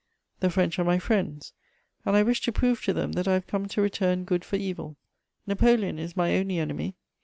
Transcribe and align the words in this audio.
The 0.39 0.49
French 0.49 0.79
are 0.79 0.83
my 0.83 0.97
friends, 0.97 1.53
and 2.07 2.15
I 2.17 2.23
wish 2.23 2.41
to 2.41 2.51
prove 2.51 2.83
to 2.85 2.91
them 2.93 3.11
that 3.11 3.27
I 3.27 3.33
have 3.33 3.45
come 3.45 3.67
to 3.67 3.83
return 3.83 4.23
good 4.23 4.43
for 4.43 4.55
evil. 4.55 4.97
Napoleon 5.45 5.99
is 5.99 6.17
my 6.17 6.37
only 6.37 6.57
enemy. 6.57 6.95